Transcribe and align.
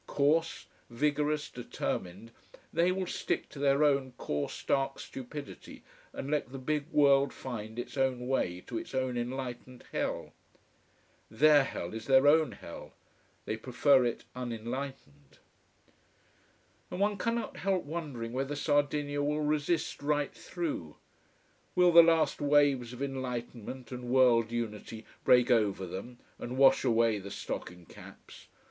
Coarse, 0.07 0.65
vigorous, 0.89 1.47
determined, 1.47 2.31
they 2.73 2.91
will 2.91 3.05
stick 3.05 3.47
to 3.49 3.59
their 3.59 3.83
own 3.83 4.13
coarse 4.17 4.63
dark 4.63 4.99
stupidity 4.99 5.83
and 6.11 6.31
let 6.31 6.51
the 6.51 6.57
big 6.57 6.87
world 6.89 7.31
find 7.31 7.77
its 7.77 7.95
own 7.95 8.27
way 8.27 8.61
to 8.61 8.79
its 8.79 8.95
own 8.95 9.15
enlightened 9.15 9.83
hell. 9.91 10.33
Their 11.29 11.63
hell 11.63 11.93
is 11.93 12.07
their 12.07 12.25
own 12.25 12.53
hell, 12.53 12.93
they 13.45 13.55
prefer 13.55 14.03
it 14.03 14.23
unenlightened. 14.35 15.37
And 16.89 16.99
one 16.99 17.19
cannot 17.19 17.57
help 17.57 17.83
wondering 17.83 18.33
whether 18.33 18.55
Sardinia 18.55 19.21
will 19.21 19.41
resist 19.41 20.01
right 20.01 20.33
through. 20.33 20.95
Will 21.75 21.91
the 21.91 22.01
last 22.01 22.41
waves 22.41 22.91
of 22.91 23.03
enlightenment 23.03 23.91
and 23.91 24.05
world 24.09 24.51
unity 24.51 25.05
break 25.23 25.51
over 25.51 25.85
them 25.85 26.17
and 26.39 26.57
wash 26.57 26.83
away 26.83 27.19
the 27.19 27.29
stocking 27.29 27.85
caps? 27.85 28.47